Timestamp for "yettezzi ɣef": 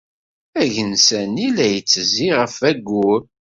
1.73-2.53